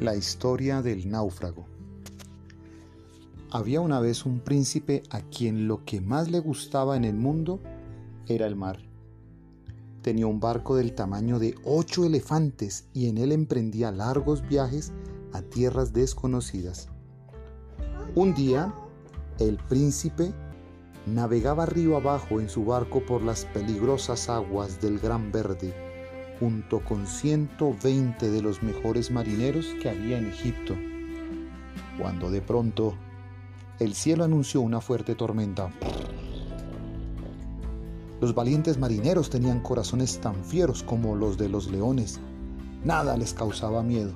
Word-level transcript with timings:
La 0.00 0.14
historia 0.14 0.80
del 0.80 1.10
náufrago. 1.10 1.66
Había 3.50 3.80
una 3.80 3.98
vez 3.98 4.26
un 4.26 4.38
príncipe 4.38 5.02
a 5.10 5.22
quien 5.22 5.66
lo 5.66 5.84
que 5.84 6.00
más 6.00 6.30
le 6.30 6.38
gustaba 6.38 6.96
en 6.96 7.04
el 7.04 7.16
mundo 7.16 7.58
era 8.28 8.46
el 8.46 8.54
mar. 8.54 8.78
Tenía 10.02 10.28
un 10.28 10.38
barco 10.38 10.76
del 10.76 10.94
tamaño 10.94 11.40
de 11.40 11.56
ocho 11.64 12.04
elefantes 12.04 12.86
y 12.94 13.08
en 13.08 13.18
él 13.18 13.32
emprendía 13.32 13.90
largos 13.90 14.46
viajes 14.46 14.92
a 15.32 15.42
tierras 15.42 15.92
desconocidas. 15.92 16.88
Un 18.14 18.34
día, 18.34 18.72
el 19.40 19.56
príncipe 19.56 20.32
navegaba 21.06 21.66
río 21.66 21.96
abajo 21.96 22.38
en 22.38 22.48
su 22.48 22.64
barco 22.64 23.04
por 23.04 23.20
las 23.22 23.46
peligrosas 23.46 24.28
aguas 24.28 24.80
del 24.80 25.00
Gran 25.00 25.32
Verde 25.32 25.87
junto 26.40 26.80
con 26.80 27.06
120 27.06 28.30
de 28.30 28.42
los 28.42 28.62
mejores 28.62 29.10
marineros 29.10 29.66
que 29.82 29.88
había 29.88 30.18
en 30.18 30.26
Egipto, 30.26 30.74
cuando 31.98 32.30
de 32.30 32.40
pronto 32.40 32.94
el 33.78 33.94
cielo 33.94 34.24
anunció 34.24 34.60
una 34.60 34.80
fuerte 34.80 35.14
tormenta. 35.14 35.70
Los 38.20 38.34
valientes 38.34 38.78
marineros 38.78 39.30
tenían 39.30 39.60
corazones 39.60 40.18
tan 40.20 40.44
fieros 40.44 40.82
como 40.82 41.14
los 41.14 41.38
de 41.38 41.48
los 41.48 41.70
leones. 41.70 42.18
Nada 42.84 43.16
les 43.16 43.32
causaba 43.32 43.82
miedo. 43.82 44.12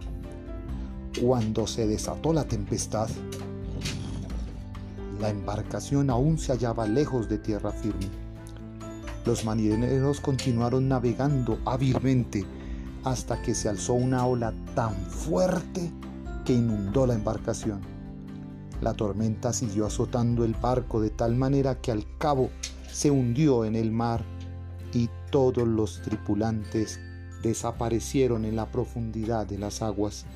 Cuando 1.20 1.66
se 1.66 1.86
desató 1.86 2.32
la 2.32 2.44
tempestad, 2.44 3.08
la 5.20 5.30
embarcación 5.30 6.10
aún 6.10 6.38
se 6.38 6.52
hallaba 6.52 6.86
lejos 6.86 7.28
de 7.28 7.38
tierra 7.38 7.70
firme 7.70 8.21
los 9.24 9.44
marineros 9.44 10.20
continuaron 10.20 10.88
navegando 10.88 11.58
hábilmente 11.64 12.44
hasta 13.04 13.40
que 13.42 13.54
se 13.54 13.68
alzó 13.68 13.94
una 13.94 14.26
ola 14.26 14.52
tan 14.74 14.94
fuerte 14.94 15.90
que 16.44 16.54
inundó 16.54 17.06
la 17.06 17.14
embarcación. 17.14 17.80
La 18.80 18.94
tormenta 18.94 19.52
siguió 19.52 19.86
azotando 19.86 20.44
el 20.44 20.54
barco 20.54 21.00
de 21.00 21.10
tal 21.10 21.36
manera 21.36 21.80
que 21.80 21.92
al 21.92 22.04
cabo 22.18 22.50
se 22.90 23.10
hundió 23.10 23.64
en 23.64 23.76
el 23.76 23.92
mar 23.92 24.24
y 24.92 25.08
todos 25.30 25.66
los 25.66 26.02
tripulantes 26.02 27.00
desaparecieron 27.42 28.44
en 28.44 28.56
la 28.56 28.70
profundidad 28.70 29.46
de 29.46 29.58
las 29.58 29.82
aguas. 29.82 30.26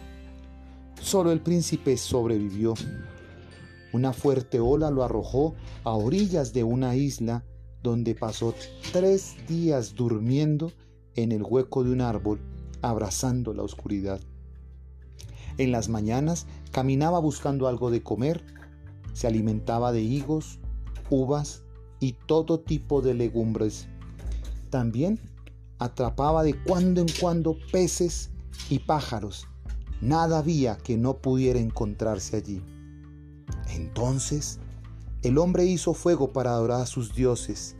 Solo 1.00 1.32
el 1.32 1.40
príncipe 1.40 1.96
sobrevivió. 1.96 2.74
Una 3.92 4.12
fuerte 4.12 4.60
ola 4.60 4.90
lo 4.90 5.04
arrojó 5.04 5.54
a 5.84 5.90
orillas 5.90 6.52
de 6.52 6.64
una 6.64 6.96
isla 6.96 7.44
donde 7.86 8.16
pasó 8.16 8.52
tres 8.92 9.36
días 9.46 9.94
durmiendo 9.94 10.72
en 11.14 11.30
el 11.30 11.44
hueco 11.44 11.84
de 11.84 11.92
un 11.92 12.00
árbol, 12.00 12.40
abrazando 12.82 13.54
la 13.54 13.62
oscuridad. 13.62 14.20
En 15.56 15.70
las 15.70 15.88
mañanas 15.88 16.46
caminaba 16.72 17.20
buscando 17.20 17.68
algo 17.68 17.92
de 17.92 18.02
comer, 18.02 18.44
se 19.12 19.28
alimentaba 19.28 19.92
de 19.92 20.02
higos, 20.02 20.58
uvas 21.10 21.62
y 22.00 22.14
todo 22.26 22.58
tipo 22.58 23.02
de 23.02 23.14
legumbres. 23.14 23.86
También 24.68 25.20
atrapaba 25.78 26.42
de 26.42 26.60
cuando 26.64 27.00
en 27.00 27.08
cuando 27.20 27.56
peces 27.70 28.30
y 28.68 28.80
pájaros. 28.80 29.46
Nada 30.00 30.40
había 30.40 30.76
que 30.76 30.98
no 30.98 31.18
pudiera 31.18 31.60
encontrarse 31.60 32.36
allí. 32.36 32.62
Entonces 33.68 34.58
el 35.22 35.38
hombre 35.38 35.64
hizo 35.64 35.94
fuego 35.94 36.32
para 36.32 36.50
adorar 36.50 36.82
a 36.82 36.86
sus 36.86 37.14
dioses. 37.14 37.76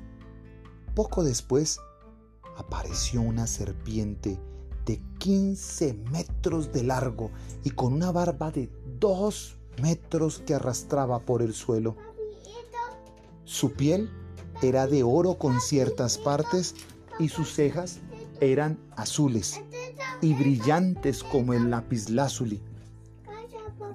Poco 0.95 1.23
después 1.25 1.79
apareció 2.57 3.21
una 3.21 3.47
serpiente 3.47 4.39
de 4.85 5.03
15 5.19 5.95
metros 6.11 6.73
de 6.73 6.85
largo 6.85 7.31
y 7.65 7.71
con 7.71 7.93
una 7.93 8.13
barba 8.13 8.51
de 8.51 8.71
2 8.99 9.57
metros 9.83 10.43
que 10.47 10.55
arrastraba 10.55 11.21
por 11.21 11.43
el 11.43 11.53
suelo. 11.53 11.97
Su 13.45 13.73
piel 13.73 14.11
era 14.63 14.87
de 14.87 15.03
oro 15.03 15.35
con 15.35 15.61
ciertas 15.61 16.19
partes 16.19 16.75
y 17.19 17.29
sus 17.29 17.53
cejas 17.53 18.01
eran 18.41 18.79
azules 18.97 19.61
y 20.21 20.35
brillantes 20.35 21.23
como 21.23 21.53
el 21.53 21.71
lapislázuli. 21.71 22.61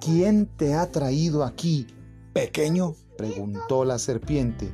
¿Quién 0.00 0.46
te 0.46 0.74
ha 0.74 0.90
traído 0.90 1.44
aquí, 1.44 1.86
pequeño? 2.32 2.94
Preguntó 3.16 3.84
la 3.84 3.98
serpiente. 3.98 4.72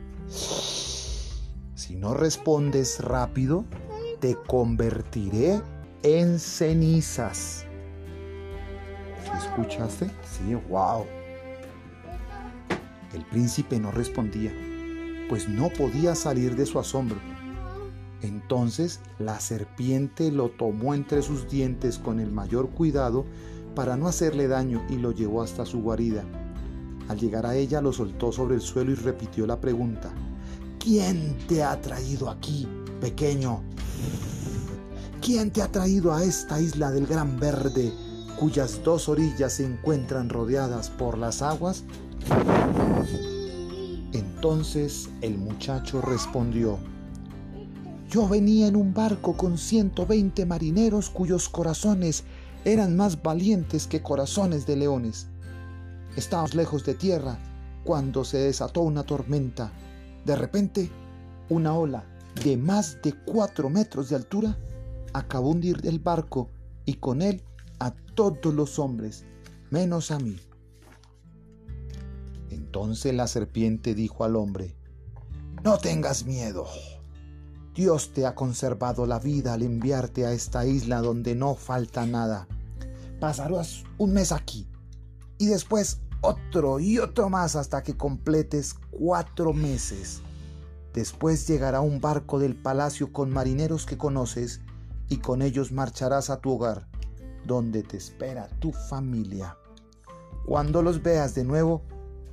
Si 1.75 1.97
no 1.97 2.15
respondes 2.15 3.01
rápido, 3.01 3.65
te 4.21 4.35
convertiré 4.35 5.61
en 6.03 6.39
cenizas. 6.39 7.65
¿Escuchaste? 9.37 10.11
Sí, 10.25 10.55
wow. 10.69 11.05
El 13.15 13.25
príncipe 13.27 13.79
no 13.79 13.91
respondía, 13.91 14.53
pues 15.29 15.49
no 15.49 15.71
podía 15.71 16.15
salir 16.15 16.57
de 16.57 16.67
su 16.67 16.79
asombro. 16.79 17.19
Entonces 18.23 19.01
la 19.19 19.39
serpiente 19.41 20.33
lo 20.33 20.51
tomó 20.51 20.95
entre 20.95 21.23
sus 21.23 21.49
dientes 21.49 21.99
con 21.99 22.21
el 22.21 22.33
mayor 22.33 22.71
cuidado 22.71 23.25
para 23.75 23.97
no 23.97 24.09
hacerle 24.09 24.49
daño 24.49 24.85
y 24.89 24.97
lo 24.97 25.13
llevó 25.13 25.43
hasta 25.43 25.65
su 25.65 25.81
guarida. 25.81 26.25
Al 27.09 27.19
llegar 27.19 27.47
a 27.47 27.57
ella 27.57 27.81
lo 27.81 27.93
soltó 27.93 28.33
sobre 28.33 28.55
el 28.55 28.61
suelo 28.61 28.93
y 28.93 28.95
repitió 28.95 29.47
la 29.47 29.61
pregunta. 29.61 30.13
¿Quién 30.79 31.37
te 31.49 31.63
ha 31.63 31.81
traído 31.81 32.31
aquí, 32.31 32.69
pequeño? 33.01 33.63
¿Quién 35.21 35.51
te 35.51 35.63
ha 35.63 35.69
traído 35.69 36.13
a 36.13 36.23
esta 36.23 36.61
isla 36.61 36.91
del 36.91 37.07
Gran 37.07 37.41
Verde, 37.41 37.93
cuyas 38.39 38.83
dos 38.85 39.09
orillas 39.09 39.55
se 39.55 39.65
encuentran 39.65 40.29
rodeadas 40.29 40.91
por 40.91 41.19
las 41.19 41.43
aguas? 41.43 41.85
Entonces 44.13 45.09
el 45.21 45.37
muchacho 45.39 46.01
respondió, 46.01 46.79
yo 48.09 48.27
venía 48.27 48.69
en 48.69 48.77
un 48.77 48.95
barco 48.95 49.37
con 49.37 49.59
120 49.59 50.47
marineros 50.47 51.11
cuyos 51.11 51.51
corazones 51.51 52.25
eran 52.65 52.97
más 52.97 53.23
valientes 53.23 53.87
que 53.87 54.01
corazones 54.01 54.67
de 54.67 54.77
leones. 54.77 55.27
Estábamos 56.17 56.55
lejos 56.55 56.85
de 56.85 56.95
tierra 56.95 57.39
cuando 57.85 58.25
se 58.25 58.39
desató 58.39 58.83
una 58.83 59.05
tormenta. 59.05 59.73
De 60.25 60.37
repente, 60.37 60.91
una 61.49 61.75
ola 61.75 62.05
de 62.45 62.57
más 62.57 62.99
de 63.03 63.15
cuatro 63.25 63.71
metros 63.71 64.11
de 64.11 64.17
altura 64.17 64.59
acabó 65.13 65.49
de 65.49 65.55
hundir 65.55 65.81
el 65.85 65.99
barco 65.99 66.51
y 66.85 66.95
con 66.95 67.23
él 67.23 67.43
a 67.79 67.93
todos 68.15 68.53
los 68.55 68.79
hombres, 68.79 69.25
menos 69.71 70.11
a 70.11 70.19
mí. 70.19 70.37
Entonces 72.51 73.15
la 73.15 73.27
serpiente 73.27 73.95
dijo 73.95 74.25
al 74.25 74.37
hombre, 74.37 74.77
No 75.65 75.79
tengas 75.79 76.25
miedo. 76.25 76.67
Dios 77.75 78.13
te 78.13 78.27
ha 78.27 78.35
conservado 78.35 79.07
la 79.07 79.19
vida 79.19 79.55
al 79.55 79.63
enviarte 79.63 80.27
a 80.27 80.33
esta 80.33 80.67
isla 80.67 81.01
donde 81.01 81.35
no 81.35 81.55
falta 81.55 82.07
nada. 82.07 82.49
Pasarás 83.21 83.85
un 83.99 84.13
mes 84.13 84.33
aquí 84.33 84.67
y 85.39 85.47
después 85.47 86.01
otro 86.21 86.81
y 86.81 86.99
otro 86.99 87.29
más 87.29 87.57
hasta 87.57 87.83
que 87.83 87.97
completes 87.97 88.75
cuatro 88.91 89.53
meses. 89.53 90.21
Después 90.93 91.47
llegará 91.47 91.81
un 91.81 92.01
barco 92.01 92.39
del 92.39 92.57
palacio 92.57 93.13
con 93.13 93.31
marineros 93.31 93.87
que 93.87 93.97
conoces 93.97 94.61
y 95.09 95.19
con 95.19 95.43
ellos 95.43 95.71
marcharás 95.71 96.29
a 96.29 96.41
tu 96.41 96.53
hogar, 96.53 96.89
donde 97.47 97.83
te 97.83 97.97
espera 97.97 98.49
tu 98.59 98.73
familia. 98.73 99.57
Cuando 100.45 100.83
los 100.83 101.03
veas 101.03 101.35
de 101.35 101.45
nuevo, 101.45 101.83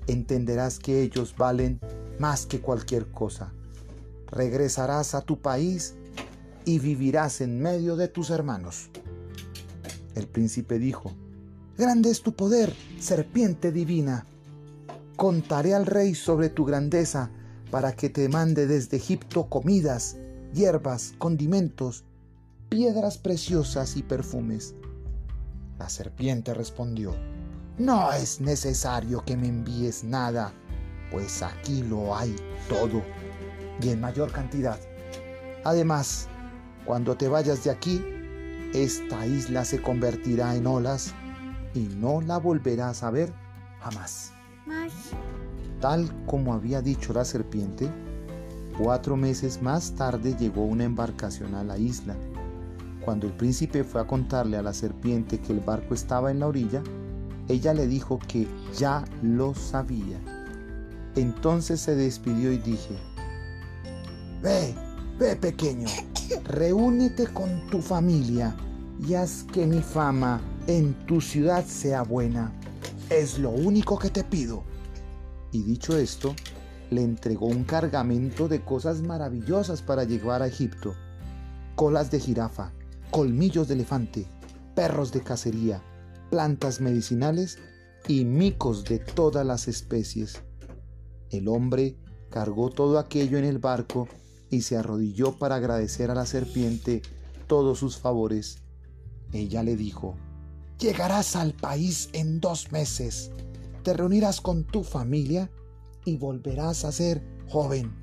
entenderás 0.07 0.79
que 0.79 1.01
ellos 1.01 1.35
valen 1.37 1.79
más 2.19 2.45
que 2.45 2.61
cualquier 2.61 3.11
cosa. 3.11 3.53
Regresarás 4.27 5.13
a 5.13 5.21
tu 5.21 5.41
país 5.41 5.95
y 6.65 6.79
vivirás 6.79 7.41
en 7.41 7.61
medio 7.61 7.95
de 7.95 8.07
tus 8.07 8.29
hermanos. 8.29 8.89
El 10.15 10.27
príncipe 10.27 10.79
dijo, 10.79 11.13
Grande 11.77 12.09
es 12.09 12.21
tu 12.21 12.31
poder, 12.31 12.73
serpiente 12.99 13.73
divina. 13.73 14.25
Contaré 15.17 15.73
al 15.73 15.85
rey 15.85 16.15
sobre 16.15 16.47
tu 16.47 16.63
grandeza 16.63 17.31
para 17.69 17.93
que 17.93 18.09
te 18.09 18.29
mande 18.29 18.65
desde 18.65 18.95
Egipto 18.95 19.49
comidas, 19.49 20.15
hierbas, 20.53 21.15
condimentos, 21.17 22.05
piedras 22.69 23.17
preciosas 23.17 23.97
y 23.97 24.03
perfumes. 24.03 24.73
La 25.77 25.89
serpiente 25.89 26.53
respondió, 26.53 27.13
No 27.77 28.09
es 28.13 28.39
necesario 28.39 29.25
que 29.25 29.35
me 29.35 29.49
envíes 29.49 30.05
nada, 30.05 30.53
pues 31.11 31.43
aquí 31.43 31.83
lo 31.83 32.15
hay 32.15 32.37
todo 32.69 33.03
y 33.81 33.89
en 33.89 33.99
mayor 33.99 34.31
cantidad. 34.31 34.79
Además, 35.65 36.29
cuando 36.85 37.17
te 37.17 37.27
vayas 37.27 37.65
de 37.65 37.71
aquí, 37.71 38.01
esta 38.73 39.27
isla 39.27 39.65
se 39.65 39.81
convertirá 39.81 40.55
en 40.55 40.67
olas 40.67 41.13
y 41.75 41.81
no 41.97 42.21
la 42.21 42.37
volverás 42.37 43.03
a 43.03 43.11
ver 43.11 43.31
jamás. 43.81 44.31
Tal 45.81 46.09
como 46.25 46.53
había 46.53 46.81
dicho 46.81 47.13
la 47.13 47.25
serpiente, 47.25 47.91
cuatro 48.79 49.15
meses 49.15 49.61
más 49.61 49.93
tarde 49.93 50.35
llegó 50.35 50.63
una 50.63 50.85
embarcación 50.85 51.53
a 51.53 51.63
la 51.63 51.77
isla. 51.77 52.15
Cuando 53.03 53.27
el 53.27 53.33
príncipe 53.33 53.83
fue 53.83 54.01
a 54.01 54.07
contarle 54.07 54.57
a 54.57 54.63
la 54.63 54.73
serpiente 54.73 55.39
que 55.39 55.53
el 55.53 55.59
barco 55.59 55.93
estaba 55.93 56.31
en 56.31 56.39
la 56.39 56.47
orilla, 56.47 56.81
ella 57.47 57.73
le 57.73 57.85
dijo 57.85 58.17
que 58.27 58.47
ya 58.75 59.05
lo 59.21 59.53
sabía. 59.53 60.19
Entonces 61.15 61.81
se 61.81 61.95
despidió 61.95 62.51
y 62.51 62.57
dije, 62.57 62.97
Ve, 64.41 64.73
ve 65.19 65.35
pequeño, 65.35 65.87
reúnete 66.45 67.27
con 67.27 67.67
tu 67.67 67.81
familia 67.81 68.55
y 69.05 69.13
haz 69.13 69.43
que 69.43 69.67
mi 69.67 69.81
fama 69.81 70.41
en 70.67 70.93
tu 71.05 71.21
ciudad 71.21 71.65
sea 71.65 72.01
buena. 72.01 72.51
Es 73.09 73.37
lo 73.37 73.51
único 73.51 73.99
que 73.99 74.09
te 74.09 74.23
pido. 74.23 74.63
Y 75.51 75.61
dicho 75.63 75.97
esto, 75.97 76.35
le 76.89 77.03
entregó 77.03 77.47
un 77.47 77.63
cargamento 77.63 78.47
de 78.47 78.63
cosas 78.63 79.01
maravillosas 79.01 79.81
para 79.81 80.03
llevar 80.03 80.41
a 80.41 80.47
Egipto. 80.47 80.95
Colas 81.75 82.09
de 82.09 82.19
jirafa, 82.19 82.71
colmillos 83.11 83.67
de 83.67 83.75
elefante, 83.75 84.27
perros 84.75 85.11
de 85.11 85.21
cacería, 85.21 85.83
plantas 86.29 86.81
medicinales 86.81 87.59
y 88.07 88.25
micos 88.25 88.83
de 88.85 88.99
todas 88.99 89.45
las 89.45 89.67
especies. 89.67 90.41
El 91.29 91.47
hombre 91.47 91.97
cargó 92.29 92.69
todo 92.69 92.97
aquello 92.97 93.37
en 93.37 93.45
el 93.45 93.59
barco 93.59 94.07
y 94.49 94.61
se 94.61 94.77
arrodilló 94.77 95.37
para 95.37 95.55
agradecer 95.55 96.11
a 96.11 96.15
la 96.15 96.25
serpiente 96.25 97.01
todos 97.47 97.79
sus 97.79 97.97
favores. 97.97 98.63
Ella 99.31 99.63
le 99.63 99.75
dijo, 99.75 100.15
Llegarás 100.79 101.35
al 101.35 101.53
país 101.53 102.09
en 102.13 102.39
dos 102.39 102.71
meses, 102.71 103.31
te 103.83 103.93
reunirás 103.93 104.41
con 104.41 104.65
tu 104.65 104.83
familia 104.83 105.49
y 106.03 106.17
volverás 106.17 106.83
a 106.83 106.91
ser 106.91 107.23
joven. 107.47 107.93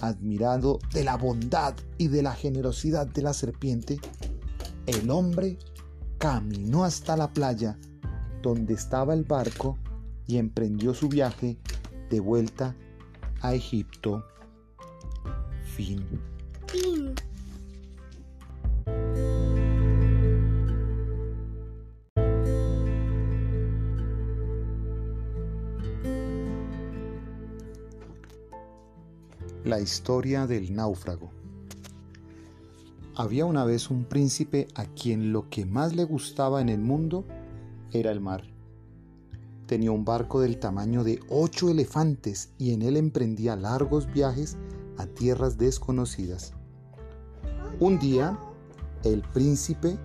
Admirado 0.00 0.78
de 0.92 1.04
la 1.04 1.16
bondad 1.16 1.74
y 1.96 2.08
de 2.08 2.22
la 2.22 2.34
generosidad 2.34 3.06
de 3.06 3.22
la 3.22 3.32
serpiente, 3.32 3.98
el 4.86 5.10
hombre 5.10 5.58
caminó 6.18 6.84
hasta 6.84 7.16
la 7.16 7.32
playa 7.32 7.78
donde 8.42 8.74
estaba 8.74 9.14
el 9.14 9.24
barco 9.24 9.78
y 10.26 10.36
emprendió 10.36 10.92
su 10.92 11.08
viaje 11.08 11.58
de 12.10 12.20
vuelta 12.20 12.76
a 13.40 13.54
Egipto. 13.54 14.24
Fin. 15.74 16.04
Fin. 16.66 17.14
La 29.68 29.80
historia 29.80 30.46
del 30.46 30.74
náufrago. 30.74 31.30
Había 33.14 33.44
una 33.44 33.66
vez 33.66 33.90
un 33.90 34.04
príncipe 34.04 34.66
a 34.74 34.86
quien 34.86 35.30
lo 35.30 35.50
que 35.50 35.66
más 35.66 35.94
le 35.94 36.04
gustaba 36.04 36.62
en 36.62 36.70
el 36.70 36.80
mundo 36.80 37.26
era 37.92 38.10
el 38.10 38.18
mar. 38.18 38.44
Tenía 39.66 39.92
un 39.92 40.06
barco 40.06 40.40
del 40.40 40.58
tamaño 40.58 41.04
de 41.04 41.20
ocho 41.28 41.68
elefantes 41.68 42.48
y 42.56 42.72
en 42.72 42.80
él 42.80 42.96
emprendía 42.96 43.56
largos 43.56 44.10
viajes 44.10 44.56
a 44.96 45.04
tierras 45.04 45.58
desconocidas. 45.58 46.54
Un 47.78 47.98
día, 47.98 48.38
el 49.04 49.20
príncipe 49.20 49.98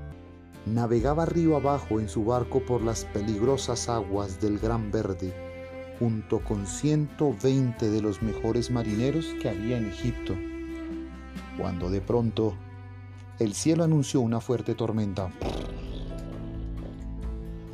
navegaba 0.66 1.26
río 1.26 1.56
abajo 1.56 2.02
en 2.02 2.10
su 2.10 2.26
barco 2.26 2.66
por 2.66 2.82
las 2.82 3.06
peligrosas 3.06 3.88
aguas 3.88 4.42
del 4.42 4.60
Gran 4.60 4.92
Verde, 4.92 5.34
junto 6.04 6.44
con 6.44 6.68
120 6.68 7.90
de 7.90 8.02
los 8.02 8.22
mejores 8.22 8.70
marineros 8.72 9.26
que 9.42 9.48
había 9.48 9.78
en 9.78 9.86
Egipto, 9.86 10.34
cuando 11.58 11.90
de 11.90 12.02
pronto 12.02 12.56
el 13.40 13.54
cielo 13.54 13.86
anunció 13.86 14.20
una 14.20 14.42
fuerte 14.42 14.76
tormenta. 14.76 15.32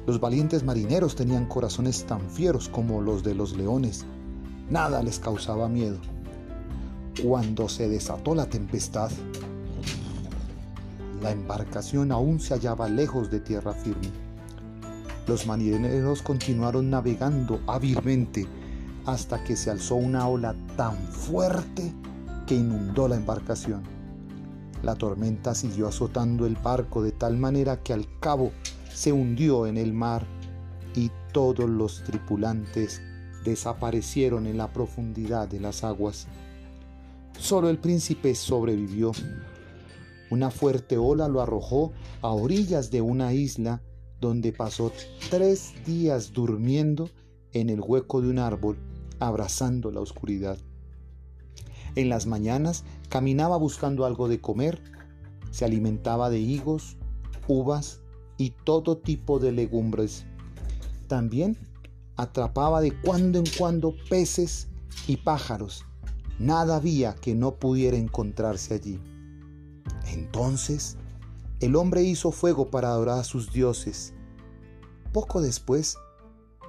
Los 0.05 0.19
valientes 0.19 0.63
marineros 0.63 1.15
tenían 1.15 1.47
corazones 1.47 2.05
tan 2.05 2.21
fieros 2.29 2.69
como 2.69 3.01
los 3.01 3.23
de 3.23 3.33
los 3.33 3.57
leones. 3.57 4.05
Nada 4.69 5.01
les 5.01 5.17
causaba 5.17 5.67
miedo. 5.67 5.97
Cuando 7.23 7.67
se 7.67 7.89
desató 7.89 8.35
la 8.35 8.45
tempestad, 8.45 9.09
la 11.23 11.31
embarcación 11.31 12.11
aún 12.11 12.39
se 12.39 12.53
hallaba 12.53 12.89
lejos 12.89 13.31
de 13.31 13.39
tierra 13.39 13.73
firme. 13.73 14.28
Los 15.29 15.45
marineros 15.45 16.23
continuaron 16.23 16.89
navegando 16.89 17.61
hábilmente 17.67 18.47
hasta 19.05 19.43
que 19.43 19.55
se 19.55 19.69
alzó 19.69 19.93
una 19.93 20.27
ola 20.27 20.55
tan 20.75 20.97
fuerte 20.97 21.93
que 22.47 22.55
inundó 22.55 23.07
la 23.07 23.17
embarcación. 23.17 23.83
La 24.81 24.95
tormenta 24.95 25.53
siguió 25.53 25.87
azotando 25.87 26.47
el 26.47 26.55
barco 26.55 27.03
de 27.03 27.11
tal 27.11 27.37
manera 27.37 27.83
que 27.83 27.93
al 27.93 28.07
cabo 28.19 28.51
se 28.91 29.11
hundió 29.11 29.67
en 29.67 29.77
el 29.77 29.93
mar 29.93 30.25
y 30.95 31.11
todos 31.31 31.69
los 31.69 32.03
tripulantes 32.05 32.99
desaparecieron 33.45 34.47
en 34.47 34.57
la 34.57 34.73
profundidad 34.73 35.47
de 35.47 35.59
las 35.59 35.83
aguas. 35.83 36.25
Solo 37.37 37.69
el 37.69 37.77
príncipe 37.77 38.33
sobrevivió. 38.33 39.11
Una 40.31 40.49
fuerte 40.49 40.97
ola 40.97 41.27
lo 41.27 41.39
arrojó 41.39 41.93
a 42.23 42.29
orillas 42.29 42.89
de 42.89 43.01
una 43.01 43.31
isla 43.31 43.83
donde 44.19 44.51
pasó 44.51 44.92
tres 45.30 45.74
días 45.86 46.33
durmiendo 46.33 47.10
en 47.54 47.69
el 47.69 47.81
hueco 47.81 48.21
de 48.21 48.30
un 48.30 48.39
árbol, 48.39 48.77
abrazando 49.19 49.92
la 49.92 50.01
oscuridad. 50.01 50.57
En 51.95 52.10
las 52.10 52.27
mañanas 52.27 52.83
caminaba 53.10 53.57
buscando 53.57 54.06
algo 54.06 54.27
de 54.27 54.39
comer, 54.39 54.81
se 55.51 55.66
alimentaba 55.66 56.30
de 56.30 56.39
higos, 56.39 56.98
uvas 57.48 58.01
y 58.38 58.51
todo 58.63 58.98
tipo 58.98 59.39
de 59.39 59.51
legumbres. 59.51 60.25
También 61.07 61.57
atrapaba 62.16 62.81
de 62.81 62.92
cuando 63.01 63.39
en 63.39 63.45
cuando 63.57 63.95
peces 64.10 64.68
y 65.07 65.18
pájaros. 65.18 65.86
Nada 66.38 66.77
había 66.77 67.16
que 67.16 67.33
no 67.36 67.56
pudiera 67.56 67.98
encontrarse 67.98 68.75
allí. 68.75 69.00
Entonces, 70.13 70.98
el 71.59 71.75
hombre 71.75 72.03
hizo 72.03 72.31
fuego 72.31 72.69
para 72.69 72.89
adorar 72.89 73.19
a 73.19 73.23
sus 73.23 73.51
dioses. 73.51 74.13
Poco 75.11 75.41
después, 75.41 75.97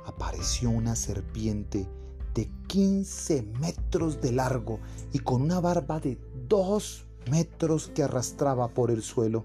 apareció 0.04 0.70
una 0.70 0.96
serpiente 0.96 1.88
de 2.34 2.50
15 2.66 3.42
metros 3.60 4.20
de 4.20 4.32
largo 4.32 4.80
y 5.12 5.20
con 5.20 5.42
una 5.42 5.60
barba 5.60 6.00
de 6.00 6.18
2 6.48 7.06
metros 7.30 7.90
que 7.94 8.02
arrastraba 8.02 8.68
por 8.68 8.90
el 8.90 9.02
suelo. 9.02 9.44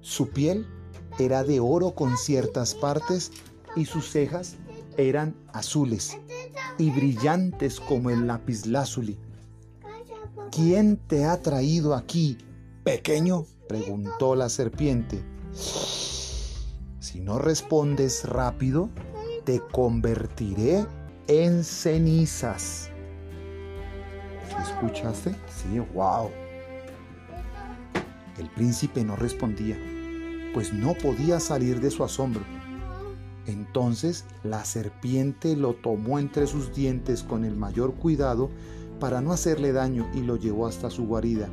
Su 0.00 0.28
piel 0.28 0.66
era 1.18 1.42
de 1.42 1.58
oro 1.58 1.94
con 1.94 2.16
ciertas 2.16 2.74
partes 2.74 3.32
y 3.74 3.84
sus 3.84 4.10
cejas 4.10 4.56
eran 4.96 5.34
azules 5.52 6.18
y 6.78 6.90
brillantes 6.90 7.80
como 7.80 8.10
el 8.10 8.26
lapislázuli. 8.26 9.18
¿Quién 10.50 10.96
te 10.96 11.24
ha 11.24 11.40
traído 11.42 11.94
aquí, 11.94 12.38
pequeño? 12.88 13.44
preguntó 13.68 14.34
la 14.34 14.48
serpiente. 14.48 15.22
Si 17.00 17.20
no 17.20 17.38
respondes 17.38 18.24
rápido, 18.24 18.88
te 19.44 19.60
convertiré 19.60 20.86
en 21.26 21.64
cenizas. 21.64 22.88
¿Escuchaste? 24.62 25.34
Sí, 25.48 25.78
wow. 25.92 26.30
El 28.38 28.48
príncipe 28.52 29.04
no 29.04 29.16
respondía, 29.16 29.76
pues 30.54 30.72
no 30.72 30.94
podía 30.94 31.40
salir 31.40 31.82
de 31.82 31.90
su 31.90 32.04
asombro. 32.04 32.42
Entonces 33.46 34.24
la 34.44 34.64
serpiente 34.64 35.56
lo 35.56 35.74
tomó 35.74 36.18
entre 36.18 36.46
sus 36.46 36.74
dientes 36.74 37.22
con 37.22 37.44
el 37.44 37.54
mayor 37.54 37.96
cuidado 37.96 38.48
para 38.98 39.20
no 39.20 39.32
hacerle 39.32 39.72
daño 39.72 40.08
y 40.14 40.22
lo 40.22 40.36
llevó 40.36 40.66
hasta 40.66 40.88
su 40.88 41.06
guarida. 41.06 41.50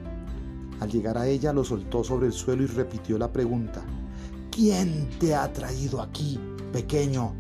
Al 0.80 0.92
llegar 0.92 1.18
a 1.18 1.28
ella 1.28 1.54
lo 1.54 1.64
soltó 1.64 2.04
sobre 2.04 2.28
el 2.28 2.34
suelo 2.34 2.64
y 2.64 2.68
repitió 2.68 3.18
la 3.18 3.32
pregunta. 3.32 3.82
¿Quién 4.52 5.10
te 5.20 5.36
ha 5.36 5.52
traído 5.52 6.02
aquí, 6.02 6.40
pequeño? 6.72 7.34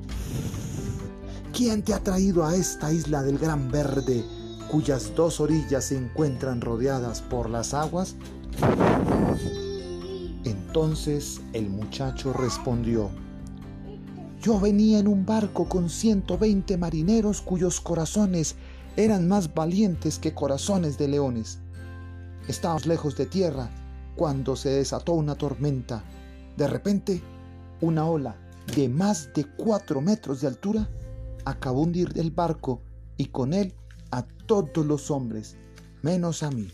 ¿Quién 1.53 1.83
te 1.83 1.93
ha 1.93 2.03
traído 2.03 2.45
a 2.45 2.55
esta 2.55 2.91
isla 2.91 3.23
del 3.23 3.37
Gran 3.37 3.71
Verde, 3.71 4.25
cuyas 4.69 5.13
dos 5.15 5.39
orillas 5.39 5.85
se 5.85 5.97
encuentran 5.97 6.61
rodeadas 6.61 7.21
por 7.21 7.49
las 7.49 7.73
aguas? 7.73 8.15
Entonces 10.43 11.41
el 11.53 11.69
muchacho 11.69 12.33
respondió, 12.33 13.09
yo 14.41 14.59
venía 14.59 14.99
en 14.99 15.07
un 15.07 15.25
barco 15.25 15.67
con 15.67 15.89
120 15.89 16.77
marineros 16.77 17.41
cuyos 17.41 17.81
corazones 17.81 18.55
eran 18.95 19.27
más 19.27 19.53
valientes 19.53 20.19
que 20.19 20.35
corazones 20.35 20.97
de 20.99 21.07
leones. 21.07 21.59
Estábamos 22.47 22.85
lejos 22.85 23.17
de 23.17 23.25
tierra 23.25 23.69
cuando 24.15 24.55
se 24.55 24.69
desató 24.69 25.13
una 25.13 25.35
tormenta. 25.35 26.03
De 26.57 26.67
repente, 26.67 27.21
una 27.81 28.07
ola 28.07 28.37
de 28.75 28.89
más 28.89 29.33
de 29.33 29.45
cuatro 29.45 30.01
metros 30.01 30.41
de 30.41 30.47
altura 30.47 30.89
acabó 31.43 31.81
hundir 31.81 32.11
el 32.15 32.31
barco 32.31 32.81
y 33.17 33.25
con 33.25 33.53
él 33.53 33.73
a 34.11 34.23
todos 34.23 34.85
los 34.85 35.11
hombres, 35.11 35.55
menos 36.01 36.43
a 36.43 36.51
mí. 36.51 36.71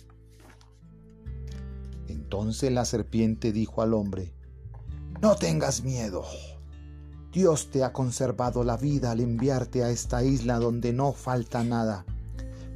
Entonces 2.07 2.71
la 2.71 2.85
serpiente 2.85 3.51
dijo 3.51 3.81
al 3.81 3.93
hombre, 3.93 4.33
No 5.21 5.35
tengas 5.35 5.83
miedo. 5.83 6.23
Dios 7.31 7.71
te 7.71 7.83
ha 7.83 7.93
conservado 7.93 8.63
la 8.65 8.75
vida 8.75 9.11
al 9.11 9.21
enviarte 9.21 9.83
a 9.83 9.89
esta 9.89 10.23
isla 10.23 10.59
donde 10.59 10.91
no 10.91 11.13
falta 11.13 11.63
nada. 11.63 12.05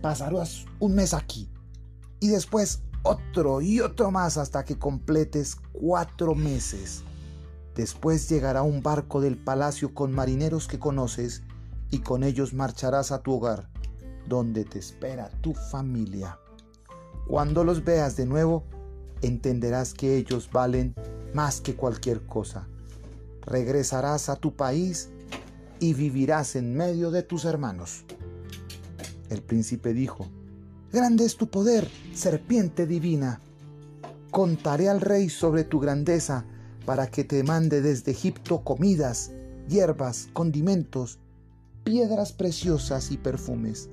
Pasarás 0.02 0.66
un 0.80 0.96
mes 0.96 1.14
aquí 1.14 1.50
y 2.20 2.30
después 2.30 2.82
otro 3.06 3.62
y 3.62 3.82
otro 3.82 4.10
más 4.10 4.38
hasta 4.38 4.66
que 4.66 4.80
completes 4.80 5.58
cuatro 5.72 6.34
meses. 6.34 7.04
Después 7.76 8.28
llegará 8.28 8.64
un 8.64 8.82
barco 8.82 9.22
del 9.22 9.38
palacio 9.38 9.94
con 9.94 10.12
marineros 10.12 10.68
que 10.68 10.80
conoces 10.80 11.44
y 11.92 12.00
con 12.00 12.24
ellos 12.24 12.54
marcharás 12.54 13.12
a 13.12 13.22
tu 13.22 13.34
hogar, 13.34 13.70
donde 14.28 14.66
te 14.66 14.80
espera 14.80 15.30
tu 15.42 15.54
familia. 15.54 16.40
Cuando 17.28 17.64
los 17.64 17.84
veas 17.84 18.16
de 18.16 18.26
nuevo, 18.26 18.64
entenderás 19.22 19.94
que 19.94 20.18
ellos 20.18 20.50
valen 20.52 20.96
más 21.34 21.62
que 21.62 21.76
cualquier 21.76 22.26
cosa. 22.26 22.68
Regresarás 23.42 24.30
a 24.30 24.36
tu 24.36 24.56
país 24.56 25.10
y 25.80 25.94
vivirás 25.94 26.56
en 26.56 26.76
medio 26.76 27.12
de 27.12 27.22
tus 27.22 27.46
hermanos. 27.46 28.04
El 29.30 29.44
príncipe 29.44 29.94
dijo, 29.94 30.28
Grande 30.96 31.26
es 31.26 31.36
tu 31.36 31.48
poder, 31.48 31.92
serpiente 32.14 32.88
divina. 32.88 33.42
Contaré 34.32 34.88
al 34.88 35.02
rey 35.02 35.28
sobre 35.28 35.66
tu 35.66 35.82
grandeza 35.82 36.46
para 36.86 37.08
que 37.08 37.26
te 37.26 37.44
mande 37.44 37.82
desde 37.82 38.14
Egipto 38.14 38.62
comidas, 38.64 39.34
hierbas, 39.68 40.30
condimentos, 40.32 41.20
piedras 41.84 42.32
preciosas 42.32 43.12
y 43.12 43.18
perfumes. 43.18 43.90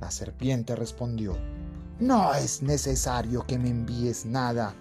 La 0.00 0.10
serpiente 0.10 0.74
respondió, 0.74 1.36
No 2.00 2.34
es 2.34 2.62
necesario 2.62 3.46
que 3.46 3.60
me 3.60 3.70
envíes 3.70 4.26
nada, 4.26 4.74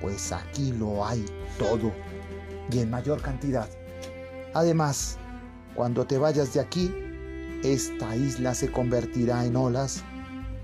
pues 0.00 0.30
aquí 0.30 0.70
lo 0.70 1.04
hay 1.04 1.24
todo, 1.58 1.92
y 2.70 2.78
en 2.78 2.90
mayor 2.90 3.20
cantidad. 3.22 3.68
Además, 4.54 5.18
cuando 5.74 6.06
te 6.06 6.16
vayas 6.16 6.54
de 6.54 6.60
aquí, 6.60 6.94
esta 7.64 8.14
isla 8.14 8.54
se 8.54 8.70
convertirá 8.70 9.44
en 9.44 9.56
olas 9.56 10.04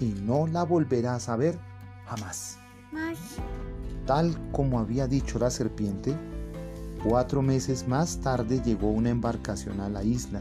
y 0.01 0.07
no 0.07 0.47
la 0.47 0.65
volverás 0.65 1.29
a 1.29 1.37
ver 1.37 1.59
jamás. 2.07 2.59
Tal 4.07 4.37
como 4.53 4.79
había 4.79 5.07
dicho 5.07 5.39
la 5.39 5.51
serpiente, 5.51 6.17
cuatro 7.03 7.43
meses 7.43 7.89
más 7.89 8.21
tarde 8.21 8.63
llegó 8.65 8.91
una 8.91 9.11
embarcación 9.11 9.81
a 9.81 9.89
la 9.89 10.05
isla. 10.05 10.41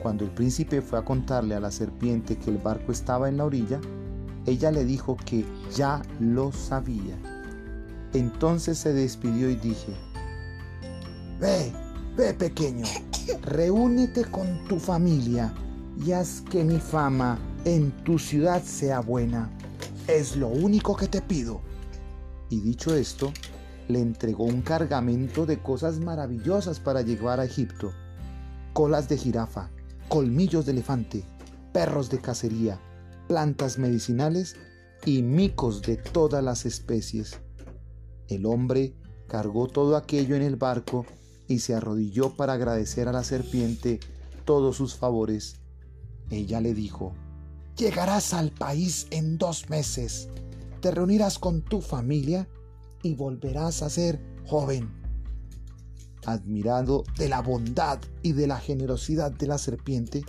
Cuando 0.00 0.24
el 0.24 0.30
príncipe 0.30 0.80
fue 0.80 0.98
a 0.98 1.04
contarle 1.04 1.54
a 1.54 1.60
la 1.60 1.72
serpiente 1.72 2.36
que 2.36 2.50
el 2.50 2.58
barco 2.58 2.92
estaba 2.92 3.28
en 3.28 3.38
la 3.38 3.44
orilla, 3.44 3.80
ella 4.46 4.70
le 4.70 4.84
dijo 4.84 5.16
que 5.16 5.44
ya 5.74 6.02
lo 6.20 6.52
sabía. 6.52 7.16
Entonces 8.14 8.78
se 8.78 8.92
despidió 8.92 9.50
y 9.50 9.56
dije, 9.56 9.92
Ve, 11.40 11.72
ve 12.16 12.32
pequeño, 12.34 12.86
reúnete 13.42 14.24
con 14.24 14.64
tu 14.68 14.78
familia 14.78 15.52
y 16.04 16.12
haz 16.12 16.42
que 16.42 16.64
mi 16.64 16.78
fama 16.78 17.38
en 17.64 17.90
tu 18.04 18.18
ciudad 18.18 18.62
sea 18.62 19.00
buena. 19.00 19.50
Es 20.06 20.36
lo 20.36 20.48
único 20.48 20.96
que 20.96 21.08
te 21.08 21.20
pido. 21.20 21.60
Y 22.50 22.60
dicho 22.60 22.94
esto, 22.94 23.32
le 23.88 24.00
entregó 24.00 24.44
un 24.44 24.62
cargamento 24.62 25.46
de 25.46 25.58
cosas 25.58 25.98
maravillosas 25.98 26.80
para 26.80 27.02
llevar 27.02 27.40
a 27.40 27.44
Egipto. 27.44 27.92
Colas 28.72 29.08
de 29.08 29.16
jirafa, 29.16 29.70
colmillos 30.08 30.66
de 30.66 30.72
elefante, 30.72 31.24
perros 31.72 32.10
de 32.10 32.20
cacería, 32.20 32.80
plantas 33.26 33.78
medicinales 33.78 34.56
y 35.04 35.22
micos 35.22 35.82
de 35.82 35.96
todas 35.96 36.42
las 36.42 36.64
especies. 36.64 37.40
El 38.28 38.46
hombre 38.46 38.94
cargó 39.26 39.68
todo 39.68 39.96
aquello 39.96 40.36
en 40.36 40.42
el 40.42 40.56
barco 40.56 41.06
y 41.48 41.60
se 41.60 41.74
arrodilló 41.74 42.36
para 42.36 42.54
agradecer 42.54 43.08
a 43.08 43.12
la 43.12 43.24
serpiente 43.24 44.00
todos 44.44 44.76
sus 44.76 44.96
favores. 44.96 45.56
Ella 46.30 46.60
le 46.60 46.74
dijo, 46.74 47.14
Llegarás 47.78 48.34
al 48.34 48.50
país 48.50 49.06
en 49.12 49.38
dos 49.38 49.70
meses, 49.70 50.28
te 50.80 50.90
reunirás 50.90 51.38
con 51.38 51.62
tu 51.62 51.80
familia 51.80 52.48
y 53.04 53.14
volverás 53.14 53.82
a 53.82 53.88
ser 53.88 54.20
joven. 54.46 54.90
Admirado 56.26 57.04
de 57.16 57.28
la 57.28 57.40
bondad 57.40 58.00
y 58.20 58.32
de 58.32 58.48
la 58.48 58.58
generosidad 58.58 59.30
de 59.30 59.46
la 59.46 59.58
serpiente, 59.58 60.24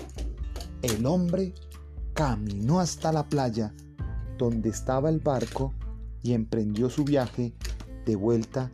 el 0.84 1.08
hombre 1.08 1.56
caminó 2.14 2.80
hasta 2.80 3.12
la 3.12 3.28
playa 3.28 3.74
donde 4.38 4.70
estaba 4.70 5.10
el 5.10 5.20
barco 5.20 5.74
y 6.22 6.34
emprendió 6.34 6.88
su 6.92 7.04
viaje 7.04 7.56
de 8.06 8.16
vuelta 8.16 8.72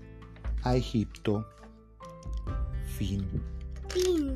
a 0.63 0.75
Egipto. 0.75 1.46
Fin. 2.98 3.25
Fin. 3.88 4.36